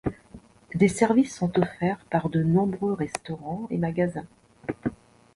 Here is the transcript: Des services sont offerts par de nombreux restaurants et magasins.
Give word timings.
Des 0.73 0.87
services 0.87 1.35
sont 1.35 1.59
offerts 1.59 2.03
par 2.09 2.29
de 2.31 2.41
nombreux 2.41 2.93
restaurants 2.93 3.67
et 3.69 3.77
magasins. 3.77 4.25